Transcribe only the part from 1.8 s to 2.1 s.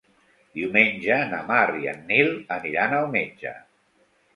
i en